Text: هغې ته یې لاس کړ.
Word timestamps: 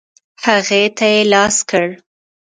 هغې 0.45 0.83
ته 0.97 1.05
یې 1.13 1.21
لاس 1.33 1.55
کړ. 1.69 1.87